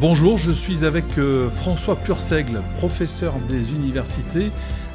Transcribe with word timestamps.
Bonjour, 0.00 0.38
je 0.38 0.52
suis 0.52 0.84
avec 0.84 1.18
euh, 1.18 1.50
François 1.50 1.96
Purseigle, 1.96 2.62
professeur 2.76 3.34
des 3.48 3.72
universités 3.72 4.52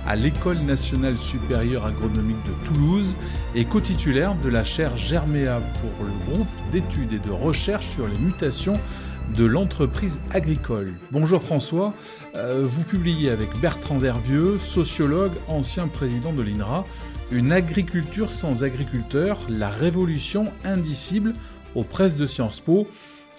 à 0.08 0.16
l'École 0.16 0.60
nationale 0.60 1.18
supérieure 1.18 1.86
agronomique 1.86 2.42
de 2.46 2.54
Toulouse 2.66 3.18
et 3.54 3.66
co-titulaire 3.66 4.34
de 4.36 4.48
la 4.48 4.64
chaire 4.64 4.96
Germéa 4.96 5.62
pour 5.82 6.06
le 6.06 6.32
groupe 6.32 6.48
d'études 6.72 7.12
et 7.12 7.20
de 7.20 7.32
recherche 7.32 7.86
sur 7.86 8.08
les 8.08 8.18
mutations 8.18 8.80
de 9.36 9.44
l'entreprise 9.44 10.22
agricole. 10.32 10.94
Bonjour 11.12 11.42
François, 11.44 11.94
euh, 12.38 12.64
vous 12.64 12.84
publiez 12.86 13.30
avec 13.30 13.60
Bertrand 13.60 13.98
Dervieux, 13.98 14.58
sociologue, 14.58 15.34
ancien 15.50 15.90
président 15.90 16.32
de 16.32 16.42
l'INRA, 16.42 16.86
Une 17.30 17.52
agriculture 17.52 18.32
sans 18.32 18.64
agriculteurs, 18.64 19.38
la 19.50 19.68
révolution 19.68 20.54
indicible 20.64 21.34
aux 21.76 21.84
presses 21.84 22.16
de 22.16 22.26
Sciences 22.26 22.62
Po. 22.62 22.88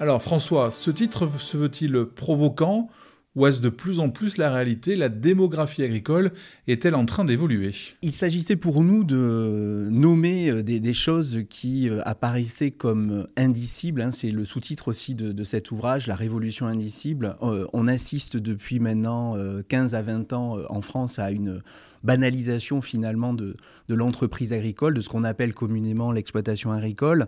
Alors 0.00 0.22
François, 0.22 0.72
ce 0.72 0.90
titre 0.90 1.30
se 1.38 1.56
veut-il 1.56 2.04
provoquant 2.04 2.88
ou 3.36 3.46
est-ce 3.46 3.60
de 3.60 3.68
plus 3.68 3.98
en 3.98 4.10
plus 4.10 4.36
la 4.36 4.52
réalité? 4.52 4.94
La 4.94 5.08
démographie 5.08 5.82
agricole 5.82 6.32
est-elle 6.68 6.94
en 6.94 7.04
train 7.04 7.24
d'évoluer? 7.24 7.70
Il 8.02 8.12
s'agissait 8.12 8.56
pour 8.56 8.82
nous 8.82 9.02
de 9.02 9.88
nommer 9.90 10.50
euh, 10.50 10.62
des, 10.62 10.92
choses 10.92 11.42
qui 11.48 11.88
euh, 11.88 12.00
apparaissaient 12.04 12.70
comme 12.70 13.26
indicibles. 13.36 14.02
Hein. 14.02 14.10
C'est 14.12 14.30
le 14.30 14.44
sous-titre 14.44 14.88
aussi 14.88 15.14
de, 15.14 15.44
cet 15.44 15.72
ouvrage, 15.72 16.06
La 16.06 16.14
Révolution 16.14 16.66
indicible. 16.66 17.36
Euh, 17.42 17.66
on 17.72 17.88
assiste 17.88 18.36
depuis 18.36 18.78
maintenant 18.78 19.36
15 19.68 19.94
à 19.94 20.02
20 20.02 20.32
ans 20.32 20.58
en 20.68 20.80
France 20.80 21.18
à 21.18 21.30
une 21.30 21.60
banalisation 22.04 22.82
finalement 22.82 23.34
de, 23.34 23.56
de 23.88 23.94
l'entreprise 23.94 24.52
agricole, 24.52 24.94
de 24.94 25.00
ce 25.00 25.08
qu'on 25.08 25.24
appelle 25.24 25.54
communément 25.54 26.12
l'exploitation 26.12 26.72
agricole. 26.72 27.26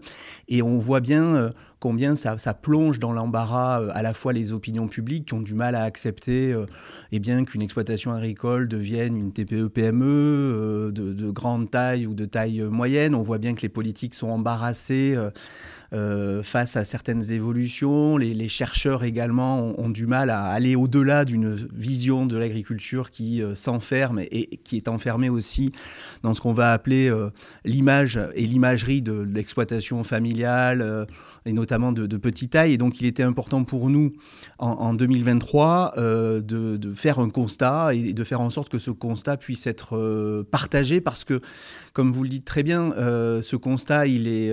Et 0.49 0.63
on 0.63 0.79
voit 0.79 1.01
bien 1.01 1.35
euh, 1.35 1.51
combien 1.81 2.17
ça, 2.17 2.37
plonge 2.55 2.99
dans 2.99 3.13
l'embarras 3.13 3.83
euh, 3.83 3.91
à 3.93 4.03
la 4.03 4.15
fois 4.15 4.33
les 4.33 4.53
opinions 4.53 4.87
publiques 4.87 5.27
qui 5.27 5.35
ont 5.35 5.43
du 5.43 5.55
mal 5.55 5.75
à 5.75 5.83
accepter 5.83 6.53
euh, 6.53 6.67
eh 7.13 7.19
bien 7.19 7.45
qu'une 7.45 7.63
exploitation 7.63 8.13
agricole 8.13 8.69
devienne 8.69 9.17
une 9.17 9.33
TPE-PME 9.33 10.93
de, 10.93 11.13
de, 11.13 11.31
grande 11.31 11.71
taille 11.71 12.07
ou 12.07 12.15
de 12.15 12.25
taille 12.25 12.63
moyenne. 12.63 13.15
On 13.15 13.23
voit 13.23 13.39
bien 13.39 13.55
que 13.55 13.63
les 13.63 13.69
politiques 13.69 14.15
sont 14.15 14.31
embarrassés. 14.31 15.17
Face 16.43 16.77
à 16.77 16.85
certaines 16.85 17.31
évolutions. 17.31 18.17
Les, 18.17 18.49
chercheurs 18.49 19.05
également 19.05 19.79
ont, 19.79 19.89
du 19.89 20.07
mal 20.07 20.31
à 20.31 20.47
aller 20.47 20.77
au-delà 20.77 21.25
d'une 21.25 21.55
vision 21.75 22.27
de 22.27 22.37
l'agriculture 22.37 23.11
qui 23.11 23.43
s'enferme 23.55 24.21
et, 24.21 24.59
qui 24.65 24.77
est 24.77 24.89
enfermée 24.89 25.29
aussi 25.29 25.73
dans 26.23 26.35
ce 26.35 26.41
qu'on 26.41 26.53
va 26.53 26.73
appeler 26.73 27.09
euh, 27.09 27.31
l'image 27.65 28.21
et 28.35 28.47
l'imagerie 28.47 29.03
de 29.03 29.13
l'exploitation 29.13 30.05
familiale 30.05 30.83
euh, 30.83 31.05
et 31.45 31.53
notamment 31.53 31.93
de, 31.93 32.17
petite 32.17 32.53
taille. 32.53 32.73
Et 32.73 32.79
donc 32.79 33.01
il 33.01 33.07
était 33.07 33.23
important 33.23 33.65
pour 33.65 33.91
nous 33.91 34.13
en, 34.59 34.95
2023 34.95 35.95
euh, 35.97 36.41
de, 36.41 36.95
faire 36.95 37.19
un 37.19 37.29
constat 37.29 37.95
et 37.95 38.13
de 38.13 38.25
faire 38.25 38.41
en 38.41 38.51
sorte 38.51 38.69
que 38.69 38.79
ce 38.79 38.91
constat 38.91 39.37
puisse 39.37 39.67
être 39.67 40.45
partagé 40.51 41.01
parce 41.01 41.25
que, 41.25 41.41
comme 41.93 42.13
vous 42.13 42.23
le 42.23 42.29
dites 42.29 42.45
très 42.45 42.63
bien, 42.63 42.91
ce 42.97 43.57
constat 43.57 44.07
il 44.07 44.29
est 44.29 44.53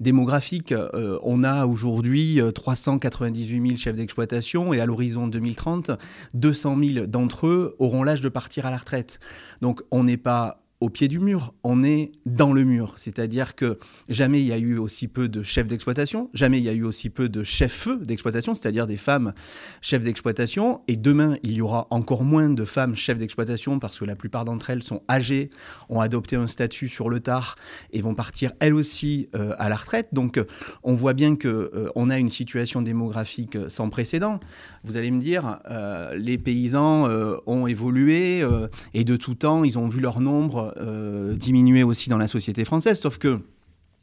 démographique. 0.00 0.63
On 0.72 1.44
a 1.44 1.66
aujourd'hui 1.66 2.40
398 2.54 3.66
000 3.66 3.78
chefs 3.78 3.96
d'exploitation 3.96 4.72
et 4.72 4.80
à 4.80 4.86
l'horizon 4.86 5.26
2030, 5.26 5.90
200 6.34 6.76
000 6.94 7.06
d'entre 7.06 7.46
eux 7.46 7.76
auront 7.78 8.02
l'âge 8.02 8.20
de 8.20 8.28
partir 8.28 8.66
à 8.66 8.70
la 8.70 8.78
retraite. 8.78 9.20
Donc 9.60 9.82
on 9.90 10.04
n'est 10.04 10.16
pas 10.16 10.63
au 10.84 10.90
pied 10.90 11.08
du 11.08 11.18
mur, 11.18 11.54
on 11.64 11.82
est 11.82 12.12
dans 12.26 12.52
le 12.52 12.62
mur. 12.62 12.92
C'est-à-dire 12.96 13.54
que 13.54 13.78
jamais 14.10 14.42
il 14.42 14.46
y 14.46 14.52
a 14.52 14.58
eu 14.58 14.76
aussi 14.76 15.08
peu 15.08 15.30
de 15.30 15.42
chefs 15.42 15.66
d'exploitation, 15.66 16.28
jamais 16.34 16.58
il 16.58 16.64
y 16.64 16.68
a 16.68 16.74
eu 16.74 16.84
aussi 16.84 17.08
peu 17.08 17.30
de 17.30 17.42
chefs 17.42 17.88
d'exploitation, 18.02 18.54
c'est-à-dire 18.54 18.86
des 18.86 18.98
femmes 18.98 19.32
chefs 19.80 20.02
d'exploitation. 20.02 20.82
Et 20.86 20.96
demain, 20.96 21.36
il 21.42 21.52
y 21.52 21.62
aura 21.62 21.86
encore 21.88 22.22
moins 22.22 22.50
de 22.50 22.66
femmes 22.66 22.96
chefs 22.96 23.16
d'exploitation 23.16 23.78
parce 23.78 23.98
que 23.98 24.04
la 24.04 24.14
plupart 24.14 24.44
d'entre 24.44 24.68
elles 24.68 24.82
sont 24.82 25.00
âgées, 25.08 25.48
ont 25.88 26.02
adopté 26.02 26.36
un 26.36 26.48
statut 26.48 26.90
sur 26.90 27.08
le 27.08 27.20
tard 27.20 27.56
et 27.94 28.02
vont 28.02 28.14
partir 28.14 28.52
elles 28.60 28.74
aussi 28.74 29.30
euh, 29.34 29.54
à 29.58 29.70
la 29.70 29.76
retraite. 29.76 30.08
Donc 30.12 30.38
on 30.82 30.92
voit 30.92 31.14
bien 31.14 31.34
qu'on 31.34 31.48
euh, 31.48 31.88
on 31.94 32.10
a 32.10 32.18
une 32.18 32.28
situation 32.28 32.82
démographique 32.82 33.56
sans 33.68 33.88
précédent. 33.88 34.38
Vous 34.82 34.98
allez 34.98 35.10
me 35.10 35.18
dire, 35.18 35.60
euh, 35.70 36.14
les 36.14 36.36
paysans 36.36 37.08
ont 37.46 37.66
évolué 37.66 38.44
et 38.92 39.04
de 39.04 39.16
tout 39.16 39.34
temps, 39.34 39.64
ils 39.64 39.78
ont 39.78 39.88
vu 39.88 40.00
leur 40.00 40.20
nombre 40.20 40.73
euh, 40.76 41.34
diminuer 41.34 41.82
aussi 41.82 42.10
dans 42.10 42.18
la 42.18 42.28
société 42.28 42.64
française, 42.64 43.00
sauf 43.00 43.18
que 43.18 43.40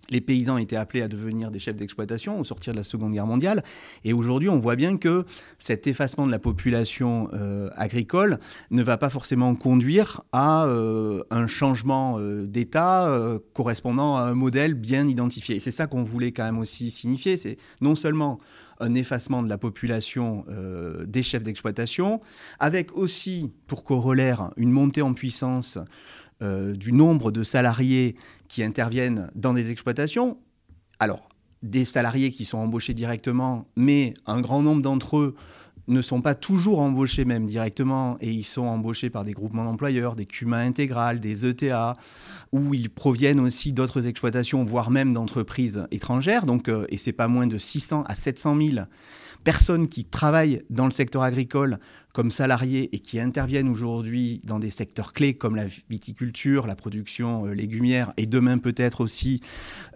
les 0.09 0.19
paysans 0.19 0.57
étaient 0.57 0.75
appelés 0.75 1.03
à 1.03 1.07
devenir 1.07 1.51
des 1.51 1.59
chefs 1.59 1.75
d'exploitation 1.75 2.37
au 2.37 2.43
sortir 2.43 2.73
de 2.73 2.77
la 2.77 2.83
Seconde 2.83 3.13
Guerre 3.13 3.27
mondiale. 3.27 3.63
Et 4.03 4.11
aujourd'hui, 4.11 4.49
on 4.49 4.59
voit 4.59 4.75
bien 4.75 4.97
que 4.97 5.25
cet 5.57 5.87
effacement 5.87 6.25
de 6.25 6.31
la 6.31 6.39
population 6.39 7.29
euh, 7.33 7.69
agricole 7.77 8.39
ne 8.71 8.83
va 8.83 8.97
pas 8.97 9.09
forcément 9.09 9.55
conduire 9.55 10.21
à 10.33 10.65
euh, 10.65 11.23
un 11.29 11.47
changement 11.47 12.19
d'État 12.19 13.15
correspondant 13.53 14.17
à 14.17 14.23
un 14.23 14.33
modèle 14.33 14.73
bien 14.73 15.07
identifié. 15.07 15.59
C'est 15.59 15.71
ça 15.71 15.87
qu'on 15.87 16.03
voulait 16.03 16.33
quand 16.33 16.43
même 16.43 16.59
aussi 16.59 16.91
signifier. 16.91 17.37
C'est 17.37 17.57
non 17.79 17.95
seulement 17.95 18.39
un 18.81 18.95
effacement 18.95 19.43
de 19.43 19.49
la 19.49 19.57
population 19.57 20.43
des 21.05 21.23
chefs 21.23 21.43
d'exploitation, 21.43 22.19
avec 22.59 22.97
aussi, 22.97 23.51
pour 23.67 23.83
corollaire, 23.83 24.51
une 24.57 24.71
montée 24.71 25.03
en 25.03 25.13
puissance 25.13 25.77
euh, 26.41 26.73
du 26.73 26.91
nombre 26.91 27.31
de 27.31 27.43
salariés 27.43 28.15
qui 28.47 28.63
interviennent 28.63 29.29
dans 29.35 29.53
des 29.53 29.71
exploitations. 29.71 30.37
Alors, 30.99 31.29
des 31.63 31.85
salariés 31.85 32.31
qui 32.31 32.45
sont 32.45 32.57
embauchés 32.57 32.93
directement, 32.93 33.67
mais 33.75 34.13
un 34.25 34.41
grand 34.41 34.61
nombre 34.61 34.81
d'entre 34.81 35.17
eux 35.17 35.35
ne 35.87 36.01
sont 36.01 36.21
pas 36.21 36.35
toujours 36.35 36.79
embauchés 36.79 37.25
même 37.25 37.45
directement 37.45 38.17
et 38.21 38.31
ils 38.31 38.43
sont 38.45 38.63
embauchés 38.63 39.09
par 39.09 39.23
des 39.23 39.33
groupements 39.33 39.65
d'employeurs, 39.65 40.15
des 40.15 40.25
CUMA 40.25 40.57
intégrales, 40.57 41.19
des 41.19 41.45
ETA, 41.45 41.95
où 42.51 42.73
ils 42.73 42.89
proviennent 42.89 43.39
aussi 43.39 43.73
d'autres 43.73 44.07
exploitations, 44.07 44.63
voire 44.63 44.91
même 44.91 45.13
d'entreprises 45.13 45.85
étrangères. 45.91 46.45
Donc, 46.45 46.69
euh, 46.69 46.85
et 46.89 46.97
c'est 46.97 47.13
pas 47.13 47.27
moins 47.27 47.47
de 47.47 47.57
600 47.57 48.03
à 48.07 48.15
700 48.15 48.57
000 48.57 48.85
personnes 49.43 49.87
qui 49.87 50.05
travaillent 50.05 50.63
dans 50.69 50.85
le 50.85 50.91
secteur 50.91 51.23
agricole 51.23 51.79
comme 52.13 52.31
salariés 52.31 52.93
et 52.93 52.99
qui 52.99 53.19
interviennent 53.19 53.69
aujourd'hui 53.69 54.41
dans 54.43 54.59
des 54.59 54.69
secteurs 54.69 55.13
clés 55.13 55.33
comme 55.33 55.55
la 55.55 55.65
viticulture, 55.89 56.67
la 56.67 56.75
production 56.75 57.45
euh, 57.45 57.53
légumière 57.53 58.13
et 58.17 58.25
demain 58.25 58.57
peut-être 58.57 59.01
aussi 59.01 59.41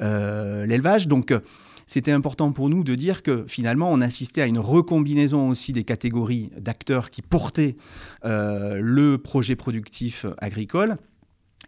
euh, 0.02 0.66
l'élevage. 0.66 1.08
Donc 1.08 1.32
euh, 1.32 1.40
c'était 1.88 2.12
important 2.12 2.52
pour 2.52 2.70
nous 2.70 2.84
de 2.84 2.96
dire 2.96 3.22
que 3.22 3.46
finalement 3.48 3.92
on 3.92 4.02
assistait 4.02 4.42
à 4.42 4.48
une 4.48 4.60
recombinaison 4.60 5.50
aussi 5.50 5.74
des 5.74 5.84
catégories 5.84 6.50
d'acteurs 6.58 7.10
qui 7.10 7.22
portaient 7.22 7.76
le 8.24 9.18
projet 9.18 9.56
productif 9.56 10.26
agricole. 10.40 10.98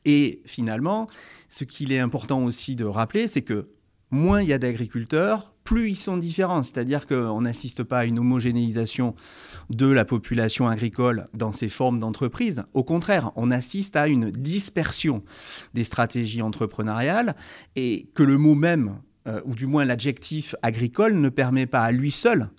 Et 0.06 0.42
finalement, 0.46 1.08
ce 1.50 1.66
qu'il 1.66 1.92
est 1.92 2.00
important 2.00 2.44
aussi 2.44 2.76
de 2.76 2.86
rappeler, 2.86 3.28
c'est 3.28 3.42
que 3.42 3.70
moins 4.10 4.42
il 4.42 4.48
y 4.48 4.54
a 4.54 4.58
d'agriculteurs, 4.58 5.54
plus 5.68 5.90
ils 5.90 5.98
sont 5.98 6.16
différents. 6.16 6.64
C'est-à-dire 6.64 7.06
qu'on 7.06 7.42
n'assiste 7.42 7.84
pas 7.84 8.00
à 8.00 8.06
une 8.06 8.20
homogénéisation 8.20 9.16
de 9.70 9.88
la 9.88 10.06
population 10.06 10.70
agricole 10.70 11.28
dans 11.34 11.52
ces 11.52 11.68
formes 11.68 12.00
d'entreprise. 12.00 12.64
Au 12.74 12.86
contraire, 12.86 13.32
on 13.36 13.52
assiste 13.52 13.98
à 13.98 14.08
une 14.08 14.32
dispersion 14.32 15.24
des 15.74 15.84
stratégies 15.84 16.42
entrepreneuriales 16.42 17.36
et 17.76 18.08
que 18.14 18.24
le 18.24 18.38
mot 18.38 18.56
même, 18.56 19.00
euh, 19.28 19.42
ou 19.44 19.56
du 19.56 19.68
moins 19.68 19.84
l'adjectif 19.84 20.56
agricole, 20.62 21.16
ne 21.16 21.28
permet 21.28 21.66
pas 21.66 21.82
à 21.82 21.92
lui 21.92 22.12
seul 22.12 22.50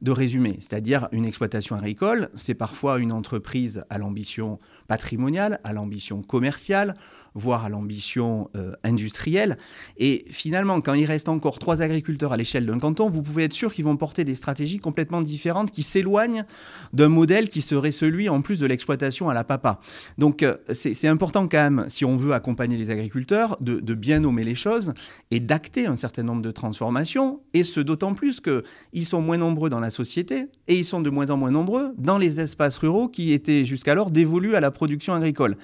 de 0.00 0.12
résumer. 0.12 0.58
C'est-à-dire 0.60 1.08
une 1.10 1.24
exploitation 1.24 1.74
agricole, 1.74 2.28
c'est 2.36 2.54
parfois 2.54 3.00
une 3.00 3.10
entreprise 3.10 3.82
à 3.90 3.98
l'ambition 3.98 4.60
patrimoniale, 4.86 5.58
à 5.64 5.72
l'ambition 5.72 6.22
commerciale, 6.22 6.94
voire 7.34 7.64
à 7.64 7.68
l'ambition 7.68 8.50
euh, 8.56 8.72
industrielle. 8.84 9.58
Et 9.98 10.24
finalement, 10.30 10.80
quand 10.80 10.94
il 10.94 11.04
reste 11.04 11.28
encore 11.28 11.58
trois 11.58 11.82
agriculteurs 11.82 12.32
à 12.32 12.36
l'échelle 12.36 12.66
d'un 12.66 12.78
canton, 12.78 13.08
vous 13.08 13.22
pouvez 13.22 13.44
être 13.44 13.52
sûr 13.52 13.72
qu'ils 13.72 13.84
vont 13.84 13.96
porter 13.96 14.24
des 14.24 14.34
stratégies 14.34 14.78
complètement 14.78 15.20
différentes 15.20 15.70
qui 15.70 15.82
s'éloignent 15.82 16.44
d'un 16.92 17.08
modèle 17.08 17.48
qui 17.48 17.62
serait 17.62 17.92
celui 17.92 18.28
en 18.28 18.42
plus 18.42 18.58
de 18.58 18.66
l'exploitation 18.66 19.28
à 19.28 19.34
la 19.34 19.44
papa. 19.44 19.80
Donc 20.18 20.42
euh, 20.42 20.56
c'est 20.72 21.08
important 21.08 21.48
quand 21.48 21.62
même, 21.62 21.86
si 21.88 22.04
on 22.04 22.16
veut 22.16 22.32
accompagner 22.32 22.76
les 22.76 22.90
agriculteurs, 22.90 23.56
de, 23.60 23.80
de 23.80 23.94
bien 23.94 24.20
nommer 24.20 24.44
les 24.44 24.54
choses 24.54 24.94
et 25.30 25.40
d'acter 25.40 25.86
un 25.86 25.96
certain 25.96 26.22
nombre 26.22 26.42
de 26.42 26.50
transformations, 26.50 27.40
et 27.54 27.64
ce 27.64 27.80
d'autant 27.80 28.14
plus 28.14 28.40
qu'ils 28.40 29.06
sont 29.06 29.20
moins 29.20 29.38
nombreux 29.38 29.70
dans 29.70 29.80
la 29.80 29.90
société 29.90 30.46
et 30.68 30.78
ils 30.78 30.84
sont 30.84 31.00
de 31.00 31.10
moins 31.10 31.30
en 31.30 31.36
moins 31.36 31.50
nombreux 31.50 31.94
dans 31.98 32.18
les 32.18 32.40
espaces 32.40 32.78
ruraux 32.78 33.08
qui 33.08 33.32
étaient 33.32 33.64
jusqu'alors 33.64 34.10
dévolus 34.10 34.54
à 34.54 34.60
la 34.60 34.70
production 34.70 35.14
agricole. 35.14 35.56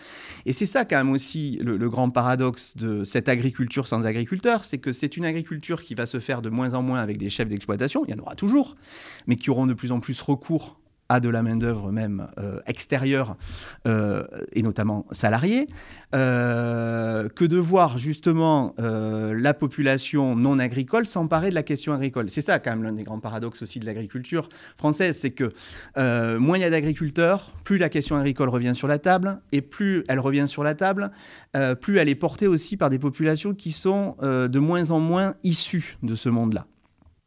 Et 0.47 0.53
c'est 0.53 0.67
ça 0.67 0.85
quand 0.85 0.97
même 0.97 1.11
aussi 1.11 1.57
le, 1.60 1.88
grand 1.88 2.10
paradoxe 2.10 2.76
de 2.76 3.05
cette 3.05 3.28
agriculture 3.28 3.87
sans 3.87 4.06
agriculteurs, 4.06 4.64
c'est 4.64 4.78
que 4.78 4.93
c'est 4.93 5.16
une 5.16 5.25
agriculture 5.25 5.82
qui 5.82 5.94
va 5.94 6.06
se 6.06 6.20
faire 6.20 6.43
de 6.43 6.50
moins 6.50 6.75
en 6.75 6.82
moins 6.82 7.00
avec 7.00 7.19
des 7.19 7.31
chefs 7.31 7.49
d'exploitation, 7.49 8.05
il 8.06 8.14
y 8.14 8.14
en 8.14 8.22
aura 8.22 8.34
toujours, 8.34 8.76
mais 9.26 9.37
qui 9.37 9.50
auront 9.50 9.66
de 9.66 9.75
plus 9.75 9.93
en 9.93 10.00
plus 10.00 10.20
recours 10.20 10.78
à 11.08 11.20
de 11.20 11.28
la 11.28 11.43
main-d'œuvre 11.43 11.90
même 11.90 12.28
euh, 12.38 12.60
extérieure 12.66 13.37
euh, 13.87 14.25
et 14.52 14.62
notamment 14.62 15.06
salariée, 15.10 15.66
euh, 16.14 17.28
que 17.31 17.44
de 17.44 17.56
voir 17.56 17.99
justement 17.99 18.75
la 18.78 19.55
population 19.55 20.37
non 20.37 20.58
agricole 20.58 21.06
s'emparer 21.06 21.50
de 21.50 21.55
la 21.55 21.62
question 21.62 21.93
agricole. 21.93 22.31
C'est 22.31 22.43
ça 22.43 22.58
quand 22.58 22.70
même 22.70 22.82
l'un 22.82 22.93
des 22.93 23.02
grands 23.02 23.20
paradoxes 23.20 23.62
aussi 23.62 23.81
de 23.81 23.87
l'agriculture 23.87 24.49
française, 24.76 25.19
c'est 25.20 25.31
que 25.31 25.50
moins 26.38 26.58
il 26.58 26.60
y 26.60 26.64
a 26.64 26.70
d'agriculteurs, 26.70 27.52
plus 27.64 27.78
la 27.78 27.88
question 27.88 28.16
agricole 28.16 28.49
revient 28.49 28.75
sur 28.75 28.88
la 28.88 28.99
table, 28.99 29.40
et 29.52 29.60
plus 29.60 30.05
elle 30.08 30.20
revient 30.20 30.46
sur 30.49 30.62
la 30.62 30.75
table, 30.75 31.10
plus 31.81 31.99
elle 31.99 32.08
est 32.08 32.14
portée 32.14 32.46
aussi 32.46 32.76
par 32.76 32.90
des 32.90 32.99
populations 32.99 33.55
qui 33.55 33.72
sont 33.72 34.16
de 34.20 34.58
moins 34.58 34.90
en 34.90 35.00
moins 35.00 35.34
issues 35.43 35.96
de 36.02 36.14
ce 36.14 36.28
monde-là. 36.28 36.66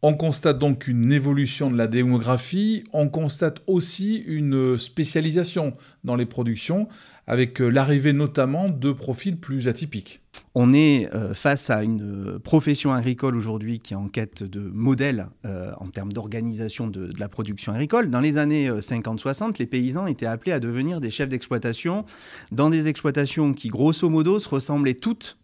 On 0.03 0.15
constate 0.15 0.57
donc 0.57 0.88
une 0.88 1.12
évolution 1.12 1.69
de 1.69 1.77
la 1.77 1.86
démographie, 1.86 2.83
on 2.92 3.07
constate 3.07 3.62
aussi 3.68 4.18
une 4.25 4.80
spécialisation 4.80 5.75
dans 6.03 6.15
les 6.15 6.25
productions, 6.25 6.88
avec 7.27 7.62
euh, 7.62 7.68
l'arrivée 7.68 8.12
notamment 8.12 8.68
de 8.68 8.92
profils 8.92 9.38
plus 9.38 9.68
atypiques. 9.68 10.21
On 10.56 10.74
est 10.74 11.07
euh, 11.13 11.36
face 11.36 11.69
à 11.69 11.83
une 11.83 12.39
profession 12.39 12.92
agricole 12.92 13.36
aujourd'hui 13.36 13.80
qui 13.80 13.94
est 13.94 13.98
en 13.98 14.07
quête 14.07 14.42
de 14.42 14.62
modèles 14.74 15.27
euh, 15.45 15.71
en 15.77 15.88
termes 15.88 16.12
d'organisation 16.12 16.88
de, 16.88 17.13
la 17.19 17.30
production 17.30 17.71
agricole. 17.71 18.09
Dans 18.09 18.21
les 18.21 18.38
années 18.39 18.71
50-60, 18.71 19.59
les 19.59 19.68
paysans 19.68 20.07
étaient 20.07 20.25
appelés 20.25 20.51
à 20.51 20.59
devenir 20.59 21.00
des 21.00 21.12
chefs 21.12 21.30
d'exploitation 21.30 22.06
dans 22.51 22.71
des 22.71 22.88
exploitations 22.88 23.53
qui, 23.53 23.68
grosso 23.68 24.09
modo, 24.09 24.39
se 24.39 24.50
ressemblaient 24.50 24.95
toutes 24.95 25.38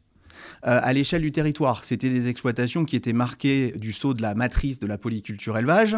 euh, 0.65 0.79
à 0.81 0.93
l'échelle 0.93 1.21
du 1.21 1.31
territoire. 1.31 1.83
C'était 1.83 2.09
des 2.09 2.27
exploitations 2.27 2.85
qui 2.85 2.95
étaient 2.95 3.13
marquées 3.13 3.73
du 3.77 3.93
saut 3.93 4.13
de 4.13 4.21
la 4.21 4.35
matrice 4.35 4.79
de 4.79 4.87
la 4.87 4.97
polyculture 4.97 5.57
élevage. 5.57 5.97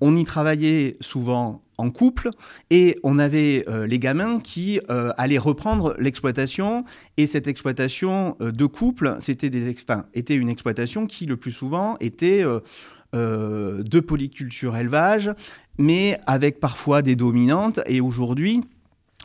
On 0.00 0.16
y 0.16 0.24
travaillait 0.24 0.96
souvent 1.00 1.62
en 1.76 1.90
couple 1.90 2.30
et 2.70 2.96
on 3.02 3.18
avait 3.18 3.64
euh, 3.68 3.86
les 3.86 3.98
gamins 3.98 4.40
qui 4.40 4.80
euh, 4.90 5.10
allaient 5.16 5.38
reprendre 5.38 5.94
l'exploitation 5.98 6.84
et 7.16 7.26
cette 7.26 7.46
exploitation 7.46 8.36
de 8.40 8.66
couple, 8.66 9.16
c'était 9.20 9.50
était 10.14 10.34
une 10.34 10.48
exploitation 10.48 11.06
qui 11.06 11.26
le 11.26 11.36
plus 11.36 11.52
souvent 11.52 11.96
était 12.00 12.44
de 13.12 14.00
polyculture 14.00 14.76
élevage, 14.76 15.30
mais 15.78 16.18
avec 16.26 16.60
parfois 16.60 17.02
des 17.02 17.16
dominantes 17.16 17.80
et 17.86 18.00
aujourd'hui 18.00 18.62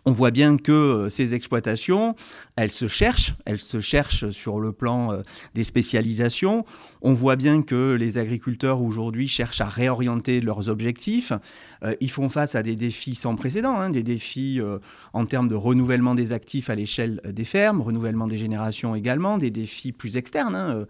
on 0.05 0.11
voit 0.11 0.31
bien 0.31 0.57
que 0.57 0.71
euh, 0.71 1.09
ces 1.09 1.33
exploitations, 1.33 2.15
elles 2.55 2.71
se 2.71 2.87
cherchent, 2.87 3.33
elles 3.45 3.59
se 3.59 3.81
cherchent 3.81 4.29
sur 4.29 4.59
le 4.59 4.71
plan 4.71 5.11
euh, 5.11 5.21
des 5.55 5.63
spécialisations. 5.63 6.63
On 7.01 7.13
voit 7.13 7.35
bien 7.35 7.63
que 7.63 7.93
les 7.93 8.19
agriculteurs 8.19 8.81
aujourd'hui 8.81 9.27
cherchent 9.27 9.61
à 9.61 9.65
réorienter 9.65 10.41
leurs 10.41 10.69
objectifs. 10.69 11.33
Euh, 11.83 11.95
ils 12.01 12.11
font 12.11 12.29
face 12.29 12.53
à 12.53 12.61
des 12.61 12.75
défis 12.75 13.15
sans 13.15 13.35
précédent, 13.35 13.75
hein, 13.75 13.89
des 13.89 14.03
défis 14.03 14.61
en 15.13 15.25
termes 15.25 15.47
de 15.47 15.55
renouvellement 15.55 16.15
des 16.15 16.31
actifs 16.31 16.69
à 16.69 16.75
l'échelle 16.75 17.21
des 17.27 17.45
fermes, 17.45 17.81
renouvellement 17.81 18.27
des 18.27 18.37
générations 18.37 18.95
également, 18.95 19.37
des 19.37 19.51
défis 19.51 19.91
plus 19.91 20.17
externes. 20.17 20.55
Hein, 20.55 20.85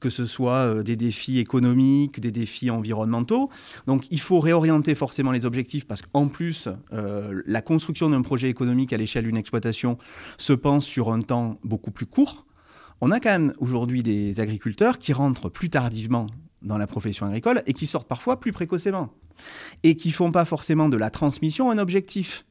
que 0.00 0.08
ce 0.08 0.24
soit 0.24 0.82
des 0.82 0.96
défis 0.96 1.40
économiques, 1.40 2.20
des 2.20 2.30
défis 2.30 2.70
environnementaux. 2.70 3.50
Donc 3.86 4.06
il 4.10 4.18
faut 4.18 4.40
réorienter 4.40 4.94
forcément 4.94 5.30
les 5.30 5.44
objectifs 5.44 5.86
parce 5.86 6.00
qu'en 6.00 6.28
plus, 6.28 6.70
la 6.90 7.60
construction 7.60 8.08
d'un 8.08 8.22
projet 8.22 8.48
économique 8.48 8.59
économique 8.60 8.92
à 8.92 8.98
l'échelle 8.98 9.24
d'une 9.24 9.38
exploitation 9.38 9.96
se 10.36 10.52
pense 10.52 10.84
sur 10.84 11.12
un 11.12 11.20
temps 11.20 11.58
beaucoup 11.64 11.90
plus 11.90 12.04
court. 12.04 12.46
On 13.00 13.10
a 13.10 13.18
quand 13.20 13.30
même 13.30 13.54
aujourd'hui 13.58 14.02
des 14.02 14.38
agriculteurs 14.40 14.98
qui 14.98 15.14
rentrent 15.14 15.48
plus 15.48 15.70
tardivement 15.70 16.26
dans 16.60 16.76
la 16.76 16.86
profession 16.86 17.24
agricole 17.24 17.62
et 17.66 17.72
qui 17.72 17.86
sortent 17.86 18.08
parfois 18.08 18.38
plus 18.38 18.52
précocement 18.52 19.14
et 19.82 19.96
qui 19.96 20.10
font 20.10 20.30
pas 20.30 20.44
forcément 20.44 20.90
de 20.90 20.98
la 20.98 21.08
transmission 21.08 21.70
un 21.70 21.78
objectif 21.78 22.44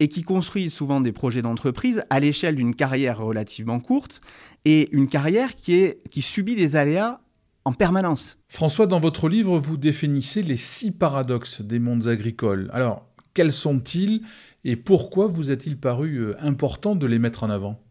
et 0.00 0.08
qui 0.08 0.22
construisent 0.22 0.72
souvent 0.72 1.00
des 1.00 1.12
projets 1.12 1.42
d'entreprise 1.42 2.02
à 2.10 2.18
l'échelle 2.18 2.56
d'une 2.56 2.74
carrière 2.74 3.18
relativement 3.18 3.78
courte 3.78 4.20
et 4.64 4.88
une 4.90 5.06
carrière 5.06 5.54
qui, 5.54 5.74
est, 5.74 6.02
qui 6.10 6.22
subit 6.22 6.56
des 6.56 6.74
aléas 6.74 7.20
en 7.64 7.72
permanence. 7.72 8.38
François, 8.48 8.88
dans 8.88 8.98
votre 8.98 9.28
livre, 9.28 9.60
vous 9.60 9.76
définissez 9.76 10.42
les 10.42 10.56
six 10.56 10.90
paradoxes 10.90 11.60
des 11.62 11.78
mondes 11.78 12.08
agricoles. 12.08 12.68
Alors, 12.72 13.06
quels 13.34 13.52
sont-ils 13.52 14.22
et 14.64 14.76
pourquoi 14.76 15.26
vous 15.26 15.50
a-t-il 15.50 15.78
paru 15.78 16.16
euh, 16.16 16.36
important 16.38 16.94
de 16.94 17.06
les 17.06 17.18
mettre 17.18 17.42
en 17.42 17.50
avant? 17.50 17.82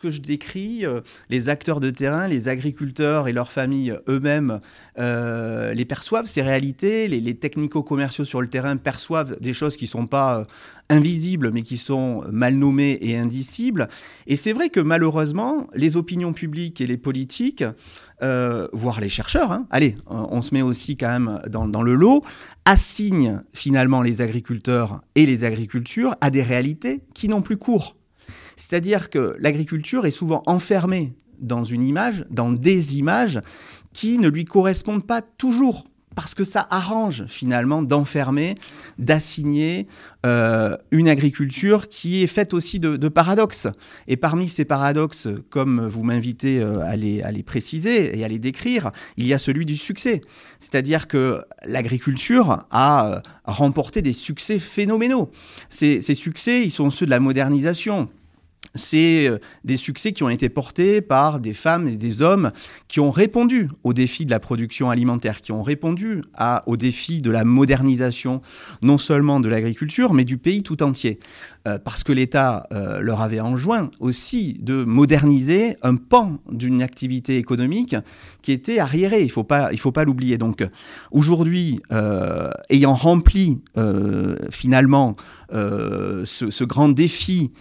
Que 0.00 0.10
je 0.10 0.20
décris, 0.20 0.84
euh, 0.84 1.00
les 1.28 1.48
acteurs 1.48 1.78
de 1.78 1.90
terrain, 1.90 2.26
les 2.26 2.48
agriculteurs 2.48 3.28
et 3.28 3.32
leurs 3.32 3.52
familles 3.52 3.94
eux-mêmes 4.08 4.58
euh, 4.98 5.74
les 5.74 5.84
perçoivent, 5.84 6.26
ces 6.26 6.42
réalités. 6.42 7.06
Les, 7.06 7.34
technico-commerciaux 7.34 8.24
sur 8.24 8.40
le 8.40 8.48
terrain 8.48 8.76
perçoivent 8.76 9.38
des 9.40 9.52
choses 9.52 9.76
qui 9.76 9.84
ne 9.84 9.90
sont 9.90 10.06
pas 10.06 10.42
invisibles, 10.88 11.50
mais 11.52 11.62
qui 11.62 11.76
sont 11.76 12.24
mal 12.32 12.54
nommées 12.54 12.98
et 13.00 13.16
indicibles. 13.16 13.88
Et 14.26 14.36
c'est 14.36 14.52
vrai 14.52 14.70
que 14.70 14.80
malheureusement, 14.80 15.68
les 15.74 15.96
opinions 15.96 16.32
publiques 16.32 16.80
et 16.80 16.86
les 16.86 16.96
politiques, 16.96 17.64
voire 18.20 19.00
les 19.00 19.08
chercheurs, 19.08 19.52
hein, 19.52 19.66
allez, 19.70 19.96
on, 20.06 20.42
se 20.42 20.52
met 20.52 20.62
aussi 20.62 20.96
quand 20.96 21.08
même 21.08 21.40
dans, 21.48 21.68
dans 21.68 21.82
le 21.82 21.94
lot, 21.94 22.24
assignent 22.64 23.42
finalement 23.54 24.02
les 24.02 24.20
agriculteurs 24.20 25.00
et 25.14 25.24
les 25.24 25.44
agricultures 25.44 26.16
à 26.20 26.30
des 26.30 26.42
réalités 26.42 27.02
qui 27.14 27.28
n'ont 27.28 27.42
plus 27.42 27.56
cours. 27.56 27.96
C'est-à-dire 28.60 29.08
que 29.08 29.36
l'agriculture 29.38 30.04
est 30.04 30.10
souvent 30.10 30.42
enfermée 30.44 31.14
dans 31.40 31.64
une 31.64 31.82
image, 31.82 32.26
dans 32.28 32.52
des 32.52 32.98
images 32.98 33.40
qui 33.94 34.18
ne 34.18 34.28
lui 34.28 34.44
correspondent 34.44 35.06
pas 35.06 35.22
toujours 35.22 35.86
parce 36.14 36.34
que 36.34 36.44
ça 36.44 36.66
arrange 36.70 37.24
finalement 37.26 37.82
d'enfermer, 37.82 38.56
d'assigner 38.98 39.86
euh, 40.26 40.76
une 40.90 41.08
agriculture 41.08 41.88
qui 41.88 42.22
est 42.22 42.26
faite 42.26 42.52
aussi 42.52 42.80
de, 42.80 43.08
paradoxes. 43.08 43.68
Et 44.08 44.16
parmi 44.16 44.48
ces 44.48 44.66
paradoxes, 44.66 45.28
comme 45.48 45.86
vous 45.86 46.02
m'invitez 46.02 46.60
euh, 46.60 46.80
à 46.80 46.96
les, 46.96 47.42
préciser 47.42 48.18
et 48.18 48.24
à 48.24 48.28
les 48.28 48.40
décrire, 48.40 48.90
il 49.16 49.26
y 49.26 49.32
a 49.32 49.38
celui 49.38 49.64
du 49.64 49.76
succès. 49.76 50.20
C'est-à-dire 50.58 51.08
que 51.08 51.42
l'agriculture 51.64 52.66
a 52.70 53.06
euh, 53.06 53.20
remporté 53.44 54.02
des 54.02 54.12
succès 54.12 54.58
phénoménaux. 54.58 55.30
Ces, 55.70 56.02
ces 56.02 56.14
succès, 56.14 56.62
ils 56.62 56.72
sont 56.72 56.90
ceux 56.90 57.06
de 57.06 57.10
la 57.10 57.20
modernisation 57.20 58.08
c'est 58.74 59.28
euh, 59.28 59.38
des 59.64 59.76
succès 59.76 60.12
qui 60.12 60.22
ont 60.22 60.28
été 60.28 60.48
portés 60.48 61.00
par 61.00 61.40
des 61.40 61.54
femmes 61.54 61.88
et 61.88 61.96
des 61.96 62.22
hommes 62.22 62.50
qui 62.88 63.00
ont 63.00 63.10
répondu 63.10 63.68
aux 63.84 63.92
défis 63.92 64.26
de 64.26 64.30
la 64.30 64.40
production 64.40 64.90
alimentaire, 64.90 65.40
qui 65.40 65.52
ont 65.52 65.62
répondu 65.62 66.22
aux 66.66 66.76
défis 66.76 67.20
de 67.20 67.30
la 67.30 67.44
modernisation, 67.44 68.40
non 68.82 68.98
seulement 68.98 69.40
de 69.40 69.48
l'agriculture, 69.48 70.12
mais 70.12 70.24
du 70.24 70.38
pays 70.38 70.62
tout 70.62 70.82
entier. 70.82 71.18
Euh, 71.68 71.78
parce 71.78 72.04
que 72.04 72.12
l'État 72.12 72.66
euh, 72.72 73.00
leur 73.00 73.20
avait 73.20 73.40
enjoint 73.40 73.90
aussi 74.00 74.56
de 74.60 74.82
moderniser 74.84 75.76
un 75.82 75.96
pan 75.96 76.38
d'une 76.50 76.80
activité 76.80 77.36
économique 77.36 77.96
qui 78.40 78.52
était 78.52 78.78
arriérée. 78.78 79.20
Il 79.20 79.26
ne 79.26 79.32
faut 79.32 79.44
pas, 79.44 79.70
faut 79.76 79.92
pas 79.92 80.04
l'oublier. 80.04 80.38
Donc 80.38 80.66
aujourd'hui, 81.10 81.80
ayant 82.70 82.94
rempli 82.94 83.60
finalement 84.50 85.16
ce, 85.50 86.24
ce, 86.24 86.64
grand 86.64 86.88
défi 86.88 87.52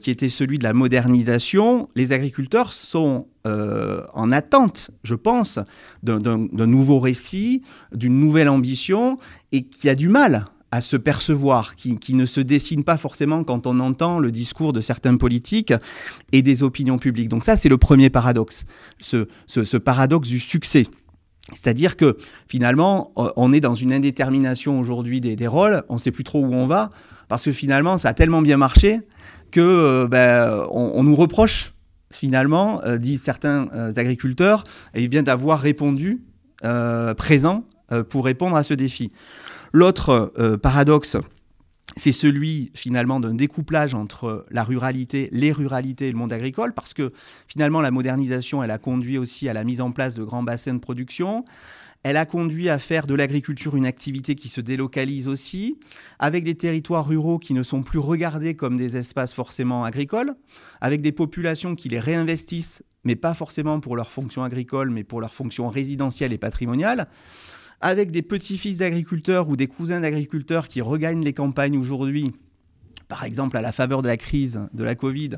qui 0.00 0.10
était 0.10 0.28
celui 0.28 0.58
de 0.58 0.64
la 0.64 0.72
modernisation, 0.72 1.88
les 1.94 2.12
agriculteurs 2.12 2.72
sont 2.72 3.26
euh, 3.46 4.00
en 4.14 4.32
attente, 4.32 4.90
je 5.02 5.14
pense, 5.14 5.58
d'un 6.02 6.66
nouveau 6.66 6.98
récit, 6.98 7.60
d'une 7.92 8.18
nouvelle 8.18 8.48
ambition, 8.48 9.18
et 9.52 9.64
qui 9.64 9.90
a 9.90 9.94
du 9.94 10.08
mal 10.08 10.46
à 10.74 10.80
se 10.80 10.96
percevoir, 10.96 11.76
qui, 11.76 12.14
ne 12.14 12.26
se 12.26 12.40
dessine 12.40 12.82
pas 12.82 12.96
forcément 12.96 13.44
quand 13.44 13.68
on 13.68 13.78
entend 13.78 14.18
le 14.18 14.32
discours 14.32 14.72
de 14.72 14.80
certains 14.80 15.16
politiques 15.16 15.72
et 16.32 16.42
des 16.42 16.64
opinions 16.64 16.98
publiques. 16.98 17.28
Donc 17.28 17.44
ça, 17.44 17.56
c'est 17.56 17.68
le 17.68 17.78
premier 17.78 18.10
paradoxe, 18.10 18.64
ce, 18.98 19.76
paradoxe 19.76 20.26
du 20.26 20.40
succès. 20.40 20.86
C'est-à-dire 21.52 21.96
que 21.96 22.16
finalement, 22.48 23.12
on 23.36 23.52
est 23.52 23.60
dans 23.60 23.76
une 23.76 23.92
indétermination 23.92 24.80
aujourd'hui 24.80 25.20
des, 25.20 25.46
rôles, 25.46 25.84
on 25.88 25.94
ne 25.94 25.98
sait 26.00 26.10
plus 26.10 26.24
trop 26.24 26.40
où 26.40 26.52
on 26.52 26.66
va, 26.66 26.90
parce 27.28 27.44
que 27.44 27.52
finalement, 27.52 27.96
ça 27.96 28.08
a 28.08 28.14
tellement 28.14 28.42
bien 28.42 28.56
marché 28.56 28.98
que 29.52 29.60
euh, 29.60 30.08
ben, 30.08 30.66
on, 30.72 31.04
nous 31.04 31.14
reproche 31.14 31.72
finalement, 32.10 32.80
euh, 32.84 32.98
disent 32.98 33.22
certains 33.22 33.68
euh, 33.74 33.92
agriculteurs, 33.94 34.64
eh 34.94 35.06
bien 35.06 35.22
d'avoir 35.22 35.60
répondu 35.60 36.24
présent 37.16 37.64
pour 38.08 38.24
répondre 38.24 38.56
à 38.56 38.62
ce 38.62 38.72
défi. 38.72 39.12
L'autre 39.76 40.32
paradoxe, 40.62 41.16
c'est 41.96 42.12
celui 42.12 42.70
finalement 42.74 43.18
d'un 43.18 43.34
découplage 43.34 43.92
entre 43.92 44.46
la 44.52 44.62
ruralité, 44.62 45.28
les 45.32 45.50
ruralités 45.50 46.06
et 46.06 46.12
le 46.12 46.16
monde 46.16 46.32
agricole, 46.32 46.74
parce 46.74 46.94
que 46.94 47.12
finalement 47.48 47.80
la 47.80 47.90
modernisation, 47.90 48.62
elle 48.62 48.70
a 48.70 48.78
conduit 48.78 49.18
aussi 49.18 49.48
à 49.48 49.52
la 49.52 49.64
mise 49.64 49.80
en 49.80 49.90
place 49.90 50.14
de 50.14 50.22
grands 50.22 50.44
bassins 50.44 50.74
de 50.74 50.78
production. 50.78 51.44
Elle 52.04 52.16
a 52.16 52.24
conduit 52.24 52.68
à 52.68 52.78
faire 52.78 53.08
de 53.08 53.16
l'agriculture 53.16 53.74
une 53.74 53.84
activité 53.84 54.36
qui 54.36 54.48
se 54.48 54.60
délocalise 54.60 55.26
aussi, 55.26 55.76
avec 56.20 56.44
des 56.44 56.54
territoires 56.54 57.08
ruraux 57.08 57.40
qui 57.40 57.52
ne 57.52 57.64
sont 57.64 57.82
plus 57.82 57.98
regardés 57.98 58.54
comme 58.54 58.76
des 58.76 58.96
espaces 58.96 59.34
forcément 59.34 59.82
agricoles, 59.82 60.36
avec 60.80 61.02
des 61.02 61.10
populations 61.10 61.74
qui 61.74 61.88
les 61.88 61.98
réinvestissent, 61.98 62.84
mais 63.02 63.16
pas 63.16 63.34
forcément 63.34 63.80
pour 63.80 63.96
leur 63.96 64.12
fonction 64.12 64.44
agricole, 64.44 64.90
mais 64.90 65.02
pour 65.02 65.20
leur 65.20 65.34
fonction 65.34 65.68
résidentielle 65.68 66.32
et 66.32 66.38
patrimoniale 66.38 67.08
avec 67.84 68.10
des 68.10 68.22
petits-fils 68.22 68.78
d'agriculteurs 68.78 69.50
ou 69.50 69.56
des 69.56 69.66
cousins 69.66 70.00
d'agriculteurs 70.00 70.68
qui 70.68 70.80
regagnent 70.80 71.22
les 71.22 71.34
campagnes 71.34 71.76
aujourd'hui, 71.76 72.32
par 73.08 73.24
exemple 73.24 73.58
à 73.58 73.60
la 73.60 73.72
faveur 73.72 74.00
de 74.00 74.08
la 74.08 74.16
crise 74.16 74.62
de 74.72 74.82
la 74.82 74.94
Covid, 74.94 75.32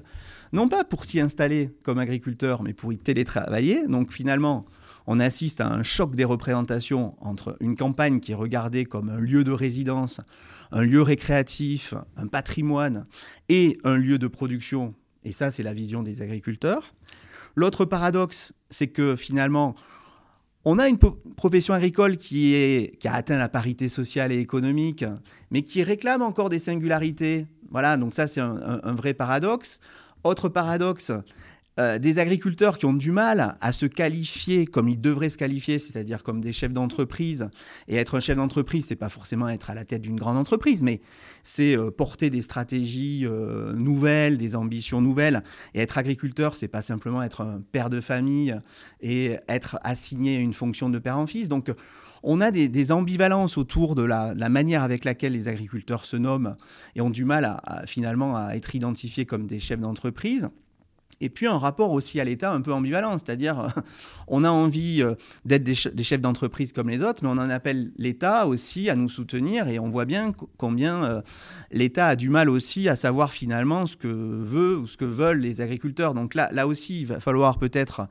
non 0.52 0.68
pas 0.68 0.84
pour 0.84 1.04
s'y 1.04 1.18
installer 1.18 1.70
comme 1.82 1.98
agriculteurs, 1.98 2.62
mais 2.62 2.72
pour 2.72 2.92
y 2.92 2.98
télétravailler. 2.98 3.88
Donc 3.88 4.12
finalement, 4.12 4.64
on 5.08 5.18
assiste 5.18 5.60
à 5.60 5.66
un 5.66 5.82
choc 5.82 6.14
des 6.14 6.24
représentations 6.24 7.16
entre 7.20 7.56
une 7.58 7.74
campagne 7.74 8.20
qui 8.20 8.30
est 8.30 8.36
regardée 8.36 8.84
comme 8.84 9.08
un 9.08 9.18
lieu 9.18 9.42
de 9.42 9.50
résidence, 9.50 10.20
un 10.70 10.82
lieu 10.82 11.02
récréatif, 11.02 11.94
un 12.16 12.28
patrimoine, 12.28 13.06
et 13.48 13.76
un 13.82 13.96
lieu 13.96 14.18
de 14.18 14.28
production. 14.28 14.90
Et 15.24 15.32
ça, 15.32 15.50
c'est 15.50 15.64
la 15.64 15.74
vision 15.74 16.04
des 16.04 16.22
agriculteurs. 16.22 16.94
L'autre 17.56 17.84
paradoxe, 17.84 18.52
c'est 18.70 18.86
que 18.86 19.16
finalement, 19.16 19.74
on 20.68 20.80
a 20.80 20.88
une 20.88 20.98
profession 20.98 21.74
agricole 21.74 22.16
qui, 22.16 22.54
est, 22.54 22.98
qui 22.98 23.06
a 23.06 23.14
atteint 23.14 23.38
la 23.38 23.48
parité 23.48 23.88
sociale 23.88 24.32
et 24.32 24.38
économique, 24.38 25.04
mais 25.52 25.62
qui 25.62 25.84
réclame 25.84 26.22
encore 26.22 26.48
des 26.48 26.58
singularités. 26.58 27.46
Voilà, 27.70 27.96
donc 27.96 28.12
ça 28.12 28.26
c'est 28.26 28.40
un, 28.40 28.94
vrai 28.94 29.14
paradoxe. 29.14 29.78
Autre 30.24 30.48
paradoxe, 30.48 31.12
euh, 31.78 31.98
des 31.98 32.18
agriculteurs 32.18 32.78
qui 32.78 32.86
ont 32.86 32.94
du 32.94 33.12
mal 33.12 33.58
à 33.60 33.72
se 33.72 33.84
qualifier 33.84 34.64
comme 34.64 34.88
ils 34.88 35.00
devraient 35.00 35.28
se 35.28 35.36
qualifier, 35.36 35.78
c'est-à-dire 35.78 36.22
comme 36.22 36.40
des 36.40 36.52
chefs 36.52 36.72
d'entreprise. 36.72 37.48
Et 37.86 37.96
être 37.96 38.14
un 38.14 38.20
chef 38.20 38.36
d'entreprise, 38.36 38.86
c'est 38.86 38.96
pas 38.96 39.10
forcément 39.10 39.48
être 39.48 39.68
à 39.68 39.74
la 39.74 39.84
tête 39.84 40.00
d'une 40.00 40.16
grande 40.16 40.38
entreprise, 40.38 40.82
mais 40.82 41.02
c'est 41.44 41.76
euh, 41.76 41.90
porter 41.90 42.30
des 42.30 42.40
stratégies 42.40 43.26
euh, 43.26 43.74
nouvelles, 43.74 44.38
des 44.38 44.56
ambitions 44.56 45.02
nouvelles. 45.02 45.42
Et 45.74 45.80
être 45.80 45.98
agriculteur, 45.98 46.56
c'est 46.56 46.66
pas 46.68 46.80
simplement 46.80 47.22
être 47.22 47.42
un 47.42 47.60
père 47.72 47.90
de 47.90 48.00
famille 48.00 48.56
et 49.02 49.36
être 49.46 49.78
assigné 49.82 50.38
à 50.38 50.40
une 50.40 50.54
fonction 50.54 50.88
de 50.88 50.98
père 50.98 51.18
en 51.18 51.26
fils. 51.26 51.50
Donc 51.50 51.70
on 52.22 52.40
a 52.40 52.50
des, 52.50 52.92
ambivalences 52.92 53.58
autour 53.58 53.94
de 53.94 54.02
la, 54.02 54.34
manière 54.48 54.82
avec 54.82 55.04
laquelle 55.04 55.32
les 55.32 55.48
agriculteurs 55.48 56.06
se 56.06 56.16
nomment 56.16 56.52
et 56.94 57.02
ont 57.02 57.10
du 57.10 57.24
mal 57.24 57.60
finalement 57.86 58.36
à 58.36 58.56
être 58.56 58.74
identifiés 58.74 59.26
comme 59.26 59.46
des 59.46 59.60
chefs 59.60 59.80
d'entreprise. 59.80 60.48
Et 61.20 61.30
puis 61.30 61.46
un 61.46 61.56
rapport 61.56 61.92
aussi 61.92 62.20
à 62.20 62.24
l'État 62.24 62.52
un 62.52 62.60
peu 62.60 62.72
ambivalent, 62.72 63.12
c'est-à-dire 63.12 63.68
on 64.28 64.44
a 64.44 64.50
envie 64.50 65.02
euh, 65.02 65.14
d'être 65.46 65.62
des, 65.62 65.74
chefs 65.74 66.20
d'entreprise 66.20 66.72
comme 66.72 66.90
les 66.90 67.02
autres, 67.02 67.20
mais 67.22 67.30
on 67.30 67.38
en 67.38 67.48
appelle 67.48 67.90
l'État 67.96 68.46
aussi 68.46 68.90
à 68.90 68.96
nous 68.96 69.08
soutenir 69.08 69.68
et 69.68 69.78
on 69.78 69.88
voit 69.88 70.04
bien 70.04 70.32
combien 70.58 71.04
euh, 71.04 71.22
l'État 71.70 72.08
a 72.08 72.16
du 72.16 72.28
mal 72.28 72.50
aussi 72.50 72.88
à 72.88 72.96
savoir 72.96 73.32
finalement 73.32 73.86
ce 73.86 73.96
que 73.96 74.08
veut 74.08 74.76
ou 74.76 74.86
ce 74.86 74.98
que 74.98 75.06
veulent 75.06 75.40
les 75.40 75.62
agriculteurs. 75.62 76.12
Donc 76.12 76.34
là, 76.34 76.50
là 76.52 76.66
aussi, 76.66 77.00
il 77.00 77.06
va 77.06 77.18
falloir 77.18 77.58
peut-être 77.58 78.08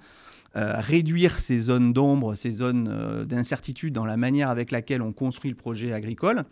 euh, 0.55 0.73
réduire 0.77 1.37
ces 1.37 1.59
zones 1.59 1.93
d'ombre, 1.93 2.33
ces 2.33 2.53
zones 2.53 3.25
d'incertitude 3.25 3.93
dans 3.93 4.05
la 4.05 4.17
manière 4.17 4.49
avec 4.49 4.71
laquelle 4.71 5.03
on 5.03 5.13
construit 5.13 5.51
le 5.51 5.57
projet 5.57 5.93
agricole. 5.93 6.43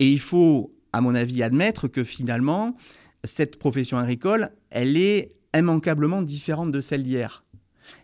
Et 0.00 0.10
il 0.10 0.20
faut, 0.20 0.74
à 0.92 1.00
mon 1.00 1.14
avis, 1.14 1.42
admettre 1.42 1.88
que 1.88 2.04
finalement, 2.04 2.76
cette 3.24 3.58
profession 3.58 3.98
agricole, 3.98 4.50
elle 4.70 4.96
est 4.96 5.30
immanquablement 5.56 6.22
différente 6.22 6.72
de 6.72 6.80
celle 6.80 7.02
d'hier. 7.02 7.42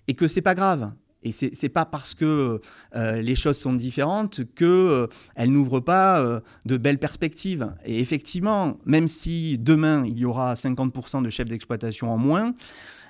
Et 0.08 0.14
que 0.14 0.26
c'est 0.26 0.42
pas 0.42 0.54
grave. 0.54 0.92
Et 1.23 1.32
c'est 1.32 1.61
n'est 1.61 1.68
pas 1.68 1.85
parce 1.85 2.14
que 2.14 2.61
euh, 2.94 3.20
les 3.20 3.35
choses 3.35 3.58
sont 3.58 3.73
différentes 3.73 4.42
qu'elles 4.54 4.68
euh, 4.68 5.06
n'ouvrent 5.46 5.80
pas 5.80 6.20
euh, 6.20 6.40
de 6.66 6.76
belles 6.76 6.99
perspectives. 6.99 7.75
Et 7.85 8.00
effectivement, 8.00 8.78
même 8.85 9.08
si 9.08 9.58
demain 9.58 10.04
il 10.06 10.18
y 10.18 10.25
aura 10.25 10.54
50% 10.54 11.23
de 11.25 11.30
chefs 11.30 11.49
d'exploitation 11.49 12.12
en 12.12 12.16
moins, 12.16 12.54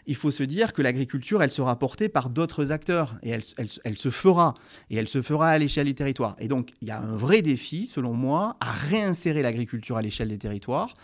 il 0.07 0.15
faut 0.15 0.31
se 0.31 0.45
dire 0.45 0.73
que 0.73 0.83
l'agriculture, 0.83 1.43
elle 1.43 1.51
sera 1.51 1.79
portée 1.79 2.09
par 2.09 2.31
d'autres 2.31 2.73
acteurs 2.73 3.17
et 3.23 3.31
elle, 3.31 3.43
se 3.99 4.11
fera. 4.11 4.55
Et 4.89 4.97
elle 4.97 5.09
se 5.09 5.21
fera 5.21 5.49
à 5.51 5.59
l'échelle 5.59 5.87
du 5.87 5.95
territoire. 5.95 6.37
Et 6.39 6.49
donc, 6.49 6.71
il 6.81 6.89
y 6.89 6.93
a 6.93 7.01
un 7.01 7.17
vrai 7.17 7.43
défi, 7.43 7.87
selon 7.87 8.15
moi, 8.15 8.57
à 8.61 8.71
réinsérer 8.71 9.43
l'agriculture 9.43 9.97
à 9.97 10.03
l'échelle 10.03 10.29
des 10.29 10.39
territoires 10.39 10.95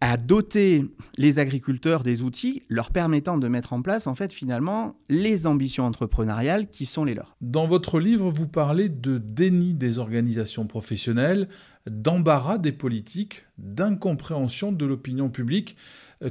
à 0.00 0.16
doter 0.16 0.84
les 1.16 1.38
agriculteurs 1.38 2.02
des 2.02 2.22
outils 2.22 2.62
leur 2.68 2.90
permettant 2.90 3.38
de 3.38 3.48
mettre 3.48 3.72
en 3.72 3.82
place 3.82 4.06
en 4.06 4.14
fait 4.14 4.32
finalement 4.32 4.94
les 5.08 5.46
ambitions 5.46 5.84
entrepreneuriales 5.84 6.68
qui 6.68 6.86
sont 6.86 7.04
les 7.04 7.14
leurs. 7.14 7.36
Dans 7.40 7.66
votre 7.66 7.98
livre, 7.98 8.30
vous 8.30 8.48
parlez 8.48 8.88
de 8.88 9.18
déni 9.18 9.74
des 9.74 9.98
organisations 9.98 10.66
professionnelles, 10.66 11.48
d'embarras 11.86 12.58
des 12.58 12.72
politiques, 12.72 13.44
d'incompréhension 13.58 14.72
de 14.72 14.86
l'opinion 14.86 15.28
publique. 15.30 15.76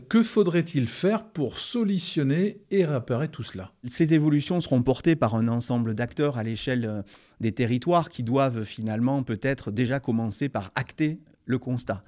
Que 0.09 0.23
faudrait-il 0.23 0.87
faire 0.87 1.25
pour 1.25 1.59
solutionner 1.59 2.61
et 2.71 2.85
réparer 2.85 3.27
tout 3.27 3.43
cela? 3.43 3.71
Ces 3.85 4.15
évolutions 4.15 4.59
seront 4.59 4.81
portées 4.81 5.15
par 5.15 5.35
un 5.35 5.47
ensemble 5.47 5.93
d'acteurs 5.93 6.37
à 6.37 6.43
l'échelle 6.43 6.85
euh, 6.85 7.01
des 7.39 7.51
territoires 7.51 8.09
qui 8.09 8.23
doivent 8.23 8.63
finalement 8.63 9.21
peut-être 9.21 9.71
déjà 9.71 9.99
commencer 9.99 10.49
par 10.49 10.71
acter 10.73 11.19
le 11.45 11.57
constat. 11.57 12.03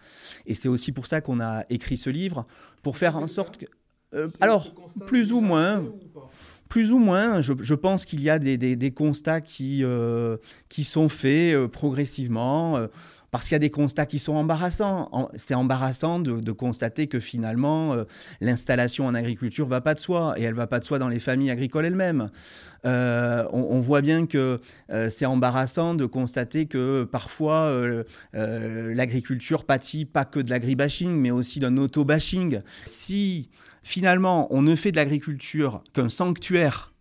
Et 0.46 0.54
c'est 0.54 0.68
aussi 0.68 0.92
pour 0.92 1.08
ça 1.08 1.22
qu'on 1.22 1.39
a 1.39 1.63
écrit 1.70 1.98
ce 1.98 2.10
livre, 2.10 2.46
pour 2.84 2.98
faire 2.98 3.18
en 3.18 3.27
sorte 3.27 3.58
que... 3.58 3.66
Euh, 4.13 4.30
alors, 4.39 4.74
plus 5.06 5.32
ou 5.34 5.42
moins... 5.42 5.86
plus 6.70 6.92
ou 6.92 7.00
moins, 7.00 7.42
je, 7.42 7.74
pense 7.74 8.06
qu'il 8.06 8.22
y 8.22 8.30
a 8.30 8.39
des, 8.39 8.92
constats 8.92 9.42
qui, 9.42 9.84
euh, 9.84 10.38
qui 10.70 10.84
sont 10.84 11.10
faits 11.10 11.54
euh, 11.54 11.68
progressivement 11.68 12.88
parce 13.38 13.50
qu'il 13.50 13.53
y 13.53 13.58
a 13.58 13.60
des 13.60 13.70
constats 13.70 14.08
qui 14.08 14.17
sont 14.17 14.34
embarrassants. 14.34 15.29
C'est 15.36 15.53
embarrassant 15.53 16.17
de, 16.17 16.51
constater 16.51 17.06
que 17.06 17.20
finalement, 17.20 17.94
euh, 17.94 18.03
l'installation 18.41 19.06
en 19.06 19.13
agriculture 19.13 19.67
va 19.67 19.79
pas 19.79 19.94
de 19.94 20.00
soi, 20.00 20.34
et 20.38 20.41
elle 20.41 20.56
va 20.56 20.65
pas 20.65 20.79
de 20.79 20.86
soi 20.86 20.98
dans 20.98 21.08
les 21.08 21.20
familles 21.20 21.51
agricoles 21.51 21.86
elles-mêmes. 21.86 22.32
Euh, 22.86 23.46
on, 23.53 23.79
voit 23.79 24.01
bien 24.01 24.25
que 24.25 24.60
euh, 24.89 25.12
c'est 25.12 25.27
embarrassant 25.27 25.94
de 25.94 26.08
constater 26.08 26.65
que 26.65 27.03
parfois 27.03 27.72
l'agriculture 28.34 29.65
pâtit 29.65 30.06
pas 30.06 30.25
que 30.25 30.39
de 30.39 30.50
l'agribashing, 30.50 31.12
mais 31.12 31.29
aussi 31.29 31.60
d'un 31.60 31.77
auto-bashing. 31.77 32.62
Si 32.88 33.51
finalement 33.84 34.48
on 34.50 34.63
ne 34.63 34.75
fait 34.75 34.91
de 34.91 34.96
l'agriculture 34.96 35.84
qu'un 35.94 36.10
sanctuaire, 36.10 36.91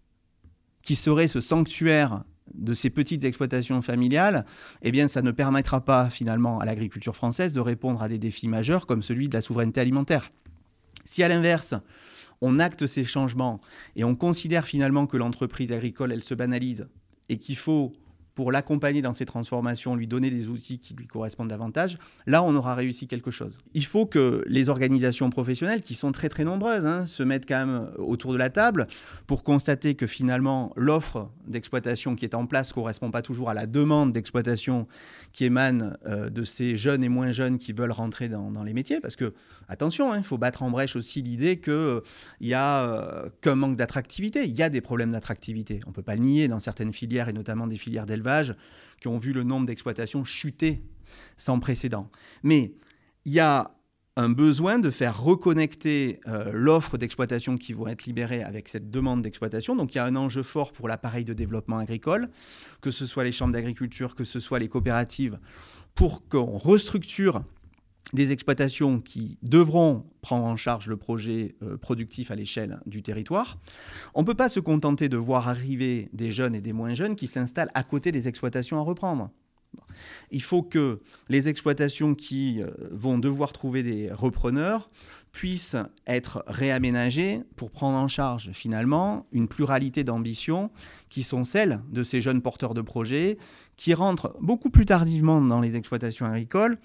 qui 0.83 0.97
serait 0.97 1.29
ce 1.29 1.41
sanctuaire 1.41 2.25
de 2.55 2.75
ces 2.75 2.91
petites 2.91 3.25
exploitations 3.25 3.83
familiales, 3.83 4.45
eh 4.83 4.93
bien, 4.93 5.09
ça 5.09 5.23
ne 5.23 5.31
permettra 5.31 5.85
pas 5.85 6.11
finalement 6.11 6.59
à 6.61 6.65
l'agriculture 6.65 7.17
française 7.17 7.53
de 7.53 7.61
répondre 7.61 8.03
à 8.03 8.09
des 8.09 8.19
défis 8.19 8.49
majeurs 8.49 8.87
comme 8.87 9.03
celui 9.03 9.29
de 9.29 9.35
la 9.35 9.43
souveraineté 9.43 9.81
alimentaire. 9.81 10.31
Si 11.05 11.23
à 11.23 11.29
l'inverse, 11.29 11.75
on 12.41 12.59
acte 12.59 12.87
ces 12.87 13.05
changements 13.05 13.61
et 13.95 14.05
on 14.05 14.15
considère 14.15 14.67
finalement 14.67 15.07
que 15.07 15.17
l'entreprise 15.17 15.73
agricole, 15.73 16.13
elle 16.13 16.23
se 16.23 16.35
banalise 16.35 16.89
et 17.29 17.39
qu'il 17.39 17.57
faut 17.57 17.93
pour 18.37 18.53
l'accompagner 18.53 19.01
dans 19.01 19.15
ses 19.15 19.25
transformations, 19.25 19.97
lui 19.97 20.07
donner 20.07 20.31
des 20.31 20.49
outils 20.49 20.79
qui 20.79 20.95
lui 20.95 21.07
correspondent 21.07 21.49
davantage, 21.49 21.97
là, 22.27 22.43
on 22.43 22.55
aura 22.55 22.75
réussi 22.75 23.09
quelque 23.09 23.31
chose. 23.31 23.59
Il 23.73 23.87
faut 23.87 24.05
que 24.05 24.45
les 24.47 24.69
organisations 24.69 25.31
professionnelles, 25.31 25.81
qui 25.81 25.95
sont 25.95 26.13
très 26.13 26.29
très 26.29 26.45
nombreuses, 26.45 26.85
hein, 26.85 27.07
se 27.07 27.23
mettent 27.23 27.49
quand 27.49 27.67
même 27.67 27.91
autour 27.97 28.35
de 28.35 28.39
la 28.39 28.51
table 28.51 28.89
pour 29.27 29.43
constater 29.43 29.95
que 29.95 30.07
finalement, 30.07 30.75
l'offre 30.77 31.31
d'exploitation 31.49 32.15
qui 32.15 32.27
est 32.27 32.35
en 32.35 32.47
place 32.47 32.69
ne 32.69 32.75
correspond 32.75 33.11
pas 33.11 33.23
toujours 33.23 33.49
à 33.49 33.55
la 33.55 33.65
demande 33.65 34.13
d'exploitation 34.13 34.87
qui 35.33 35.47
émane 35.47 35.97
euh, 36.07 36.29
de 36.29 36.45
ces 36.45 36.77
jeunes 36.77 37.05
et 37.05 37.09
moins 37.09 37.33
jeunes 37.33 37.57
qui 37.57 37.73
veulent 37.73 37.91
rentrer 37.91 38.29
dans, 38.29 38.63
les 38.65 38.75
métiers. 38.75 39.01
Parce 39.01 39.17
que, 39.17 39.33
attention, 39.69 40.13
hein, 40.13 40.19
il 40.19 40.25
faut 40.25 40.37
battre 40.37 40.63
en 40.63 40.71
brèche 40.71 40.95
aussi 40.95 41.23
l'idée 41.23 41.59
qu'il 41.59 41.73
euh, 41.73 42.01
n'y 42.43 42.53
a 42.53 42.85
euh, 42.85 43.31
qu'un 43.41 43.55
manque 43.55 43.77
d'attractivité. 43.77 44.45
Il 44.45 44.55
y 44.55 44.63
a 44.63 44.69
des 44.69 44.83
problèmes 44.83 45.13
d'attractivité. 45.13 45.81
On 45.87 45.91
ne 45.91 45.95
peut 45.95 46.03
pas 46.03 46.17
le 46.17 46.21
nier 46.21 46.49
dans 46.49 46.61
certaines 46.61 46.93
filières 46.93 47.31
et 47.31 47.33
notamment 47.33 47.67
des 47.67 47.77
filières 47.77 48.05
d'élevage 48.05 48.26
qui 49.01 49.09
ont 49.09 49.19
vu 49.19 49.33
le 49.33 49.43
nombre 49.43 49.67
d'exploitations 49.67 50.25
chuter 50.25 50.83
sans 51.37 51.61
précédent. 51.61 52.11
Mais 52.43 52.75
il 53.25 53.33
y 53.33 53.41
a 53.41 53.77
un 54.19 54.31
besoin 54.31 54.79
de 54.79 54.91
faire 54.91 55.23
reconnecter 55.23 56.21
euh, 56.27 56.51
l'offre 56.53 56.97
d'exploitation 56.97 57.59
qui 57.59 57.75
vont 57.75 57.87
être 57.87 58.07
libérées 58.07 58.43
avec 58.43 58.69
cette 58.69 58.91
demande 58.91 59.21
d'exploitation. 59.21 59.77
Donc 59.77 59.95
il 59.95 59.99
y 59.99 60.01
a 60.01 60.05
un 60.05 60.17
enjeu 60.17 60.43
fort 60.43 60.73
pour 60.73 60.89
l'appareil 60.89 61.25
de 61.25 61.35
développement 61.35 61.79
agricole, 61.79 62.31
que 62.81 62.91
ce 62.91 63.07
soit 63.07 63.25
les 63.25 63.33
chambres 63.33 63.53
d'agriculture, 63.53 64.15
que 64.15 64.25
ce 64.25 64.41
soit 64.41 64.59
les 64.59 64.69
coopératives, 64.69 65.39
pour 65.95 66.27
qu'on 66.29 66.57
restructure 66.57 67.43
des 68.13 68.33
exploitations 68.33 69.01
qui 69.01 69.39
devront 69.43 70.05
prendre 70.23 70.45
en 70.45 70.57
charge 70.57 70.87
le 70.87 70.97
projet 70.97 71.57
euh, 71.63 71.77
productif 71.77 72.31
à 72.31 72.37
l'échelle 72.37 72.81
du 72.87 73.03
territoire. 73.03 73.59
On 74.15 74.21
ne 74.21 74.27
peut 74.27 74.35
pas 74.35 74.49
se 74.49 74.61
contenter 74.61 75.09
de 75.09 75.17
voir 75.17 75.49
arriver 75.49 76.09
des 76.13 76.31
jeunes 76.31 76.55
et 76.55 76.61
des 76.61 76.73
moins 76.73 76.95
jeunes 76.95 77.17
qui 77.17 77.27
s'installent 77.27 77.71
à 77.75 77.83
côté 77.83 78.13
des 78.13 78.29
exploitations 78.29 78.79
à 78.79 78.83
reprendre. 78.83 79.31
Il 80.31 80.43
faut 80.43 80.63
que 80.63 81.01
les 81.29 81.49
exploitations 81.49 82.15
qui 82.15 82.63
euh, 82.63 82.71
vont 82.93 83.19
devoir 83.19 83.53
trouver 83.53 83.83
des 83.83 84.11
repreneurs 84.13 84.89
puissent 85.33 85.77
être 86.07 86.43
réaménagées 86.47 87.43
pour 87.57 87.71
prendre 87.71 87.99
en 87.99 88.09
charge 88.09 88.53
finalement 88.53 89.27
une 89.33 89.49
pluralité 89.49 90.03
d'ambitions 90.03 90.71
qui 91.11 91.23
sont 91.23 91.45
celles 91.45 91.83
de 91.91 92.03
ces 92.03 92.23
jeunes 92.23 92.41
porteurs 92.41 92.73
de 92.73 92.81
projets 92.81 93.37
qui 93.77 93.93
rentrent 93.93 94.35
beaucoup 94.41 94.71
plus 94.71 94.87
tardivement 94.87 95.43
dans 95.43 95.61
les 95.61 95.77
exploitations 95.77 96.25
agricoles 96.25 96.79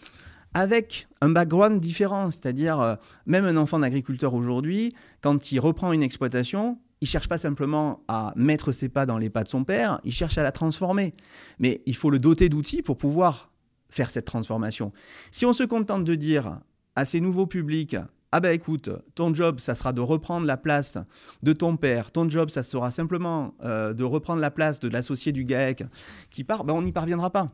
avec 0.53 1.08
un 1.22 1.29
background 1.29 1.79
différent. 1.79 2.31
C'est-à-dire, 2.31 2.79
euh, 2.79 2.96
même 3.25 3.46
un 3.46 3.58
enfant 3.58 3.79
d'agriculteur 3.79 4.34
aujourd'hui, 4.34 4.93
quand 5.22 5.51
il 5.51 5.60
reprend 5.60 5.93
une 5.93 6.03
exploitation, 6.03 6.79
il 7.01 7.08
cherche 7.08 7.27
pas 7.27 7.38
simplement 7.38 8.03
à 8.08 8.34
mettre 8.36 8.72
ses 8.72 8.89
pas 8.89 9.05
dans 9.05 9.17
les 9.17 9.29
pas 9.29 9.43
de 9.43 9.50
son 9.50 9.63
père, 9.63 10.00
il 10.03 10.13
cherche 10.13 10.38
à 10.38 10.43
la 10.43 10.51
transformer. 10.51 11.13
Mais 11.60 11.81
il 11.86 11.96
faut 11.96 12.12
le 12.12 12.20
doter 12.20 12.48
d'outils 12.48 12.84
pour 12.84 12.98
pouvoir 12.98 13.51
faire 13.89 14.10
cette 14.10 14.25
transformation. 14.25 14.93
Si 15.31 15.46
on 15.46 15.53
se 15.53 15.63
contente 15.63 16.03
de 16.03 16.15
dire 16.15 16.60
à 16.96 17.05
ces 17.05 17.20
nouveaux 17.20 17.48
publics, 17.48 17.96
ah 18.31 18.39
ben 18.39 18.51
écoute, 18.51 18.89
ton 19.15 19.34
job, 19.34 19.60
ça 19.60 19.75
sera 19.75 19.91
de 19.91 20.00
reprendre 20.00 20.46
la 20.46 20.55
place 20.55 20.98
de 21.43 21.51
ton 21.51 21.75
père, 21.75 22.12
ton 22.12 22.29
job, 22.29 22.50
ça 22.50 22.63
sera 22.63 22.89
simplement 22.89 23.55
euh, 23.63 23.93
de 23.93 24.05
reprendre 24.05 24.39
la 24.39 24.51
place 24.51 24.79
de 24.79 24.88
l'associé 24.88 25.34
du 25.34 25.43
GAEC 25.43 25.84
qui 26.29 26.46
part, 26.46 26.63
ben 26.63 26.74
on 26.74 26.81
n'y 26.81 26.93
parviendra 26.93 27.29
pas. 27.29 27.48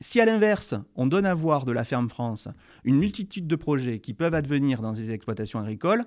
Si 0.00 0.20
à 0.20 0.26
l'inverse, 0.26 0.74
on 0.94 1.06
donne 1.06 1.26
à 1.26 1.34
voir 1.34 1.64
de 1.64 1.72
la 1.72 1.84
ferme 1.84 2.08
France 2.08 2.48
une 2.84 2.96
multitude 2.96 3.46
de 3.46 3.56
projets 3.56 3.98
qui 3.98 4.12
peuvent 4.12 4.34
advenir 4.34 4.82
dans 4.82 4.92
des 4.92 5.10
exploitations 5.10 5.58
agricoles, 5.58 6.04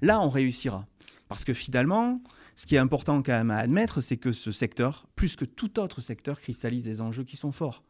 là 0.00 0.20
on 0.20 0.28
réussira. 0.28 0.86
Parce 1.28 1.44
que 1.44 1.54
finalement, 1.54 2.20
ce 2.56 2.66
qui 2.66 2.74
est 2.74 2.78
important 2.78 3.22
quand 3.22 3.32
même 3.32 3.50
à 3.50 3.58
admettre, 3.58 4.00
c'est 4.00 4.16
que 4.16 4.32
ce 4.32 4.50
secteur, 4.50 5.06
plus 5.14 5.36
que 5.36 5.44
tout 5.44 5.78
autre 5.78 6.00
secteur, 6.00 6.40
cristallise 6.40 6.84
des 6.84 7.00
enjeux 7.00 7.24
qui 7.24 7.36
sont 7.36 7.52
forts. 7.52 7.84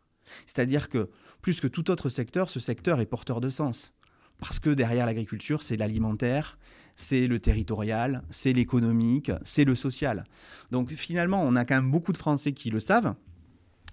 C'est-à-dire 0.46 0.88
que 0.88 1.10
plus 1.40 1.60
que 1.60 1.66
tout 1.66 1.90
autre 1.90 2.08
secteur, 2.08 2.50
ce 2.50 2.60
secteur 2.60 3.00
est 3.00 3.06
porteur 3.06 3.40
de 3.40 3.50
sens. 3.50 3.94
Parce 4.38 4.58
que 4.58 4.70
derrière 4.70 5.06
l'agriculture, 5.06 5.62
c'est 5.62 5.76
l'alimentaire, 5.76 6.58
c'est 6.94 7.26
le 7.26 7.40
territorial, 7.40 8.22
c'est 8.30 8.52
l'économique, 8.52 9.32
c'est 9.44 9.64
le 9.64 9.74
social. 9.74 10.24
Donc 10.70 10.90
finalement, 10.92 11.42
on 11.42 11.56
a 11.56 11.64
quand 11.64 11.76
même 11.76 11.90
beaucoup 11.90 12.12
de 12.12 12.18
Français 12.18 12.52
qui 12.52 12.70
le 12.70 12.80
savent. 12.80 13.14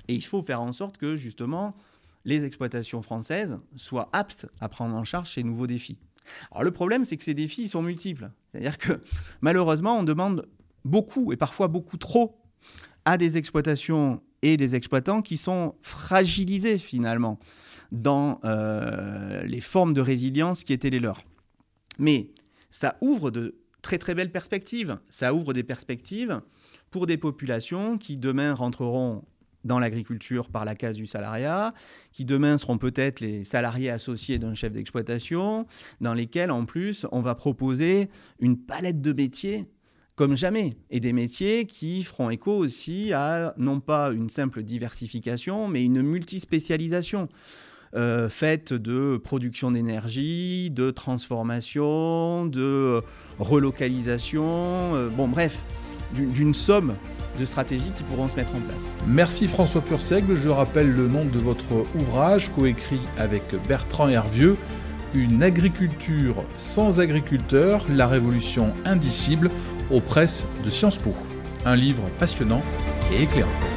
Et 0.10 0.16
il 0.16 0.26
faut 0.26 0.42
faire 0.42 0.62
en 0.62 0.72
sorte 0.74 0.98
que 0.98 1.16
justement, 1.16 1.76
les 2.26 2.44
exploitations 2.44 3.04
françaises 3.04 3.60
soient 3.76 4.10
aptes 4.12 4.48
à 4.60 4.68
prendre 4.68 4.96
en 4.96 5.04
charge 5.04 5.32
ces 5.32 5.44
nouveaux 5.44 5.68
défis. 5.68 6.00
Alors 6.52 6.64
le 6.64 6.72
problème, 6.72 7.06
c'est 7.06 7.16
que 7.16 7.24
ces 7.24 7.36
défis 7.36 7.70
sont 7.70 7.84
multiples. 7.84 8.32
C'est-à-dire 8.52 8.80
que 8.80 9.00
malheureusement, 9.42 9.98
on 10.00 10.04
demande 10.04 10.50
beaucoup 10.84 11.32
et 11.32 11.38
parfois 11.38 11.68
beaucoup 11.68 11.98
trop 11.98 12.42
à 13.06 13.20
des 13.20 13.38
exploitations 13.38 14.24
et 14.42 14.58
des 14.58 14.76
exploitants 14.76 15.22
qui 15.22 15.38
sont 15.38 15.76
fragilisés 15.84 16.80
finalement 16.80 17.38
dans 17.92 18.40
euh, 18.46 19.44
les 19.44 19.62
formes 19.62 19.94
de 19.94 20.02
résilience 20.02 20.64
qui 20.64 20.74
étaient 20.74 20.90
les 20.90 21.00
leurs. 21.00 21.24
Mais 22.00 22.32
ça 22.72 22.98
ouvre 23.02 23.30
de 23.30 23.60
très 23.84 24.00
très 24.00 24.16
belles 24.16 24.32
perspectives. 24.32 24.98
Ça 25.12 25.36
ouvre 25.36 25.54
des 25.54 25.64
perspectives 25.64 26.42
pour 26.90 27.06
des 27.06 27.18
populations 27.18 28.00
qui 28.00 28.18
demain 28.18 28.56
rentreront 28.56 29.24
dans 29.64 29.80
l'agriculture 29.80 30.50
par 30.50 30.66
la 30.66 30.76
case 30.76 30.96
du 30.96 31.08
salariat, 31.08 31.74
qui 32.12 32.26
demain 32.26 32.58
seront 32.58 32.78
peut-être 32.78 33.20
les 33.20 33.44
salariés 33.44 33.90
associés 33.90 34.40
d'un 34.40 34.54
chef 34.54 34.72
d'exploitation, 34.72 35.66
dans 36.02 36.14
lesquels 36.14 36.52
en 36.52 36.66
plus 36.66 37.06
on 37.12 37.22
va 37.22 37.36
proposer 37.36 38.10
une 38.40 38.58
palette 38.58 39.02
de 39.02 39.14
métiers 39.14 39.66
comme 40.16 40.36
jamais, 40.36 40.72
et 40.90 41.00
des 41.00 41.14
métiers 41.14 41.66
qui 41.66 42.04
feront 42.04 42.30
écho 42.30 42.52
aussi 42.52 43.14
à 43.14 43.54
non 43.58 43.80
pas 43.80 44.12
une 44.12 44.30
simple 44.30 44.64
diversification, 44.64 45.70
mais 45.70 45.82
une 45.82 46.02
multispécialisation. 46.02 47.30
Euh, 47.96 48.30
faite 48.30 48.72
de 48.72 49.18
production 49.18 49.72
d'énergie, 49.72 50.70
de 50.70 50.92
transformation, 50.92 52.46
de 52.46 53.02
relocalisation, 53.40 54.94
euh, 54.94 55.10
bon 55.10 55.28
bref, 55.28 55.64
d'une 56.14 56.54
somme 56.54 56.96
de 57.40 57.46
stratégies 57.46 57.92
qui 57.96 58.04
pourront 58.04 58.28
se 58.28 58.36
mettre 58.36 58.56
en 58.56 58.60
place. 58.60 58.84
Merci 59.08 59.48
François 59.48 59.82
Purseigle, 59.82 60.36
je 60.36 60.50
rappelle 60.50 60.92
le 60.92 61.08
nom 61.08 61.26
de 61.26 61.40
votre 61.40 61.86
ouvrage 61.96 62.50
coécrit 62.50 63.02
avec 63.18 63.44
Bertrand 63.68 64.10
Hervieux, 64.10 64.58
Une 65.16 65.42
agriculture 65.42 66.44
sans 66.56 67.00
agriculteurs, 67.00 67.86
la 67.90 68.08
révolution 68.08 68.74
indicible 68.86 69.50
aux 69.90 70.02
presses 70.02 70.46
de 70.64 70.70
Sciences 70.70 70.98
Po. 70.98 71.14
Un 71.66 71.76
livre 71.76 72.04
passionnant 72.20 72.62
et 73.12 73.24
éclairant. 73.24 73.69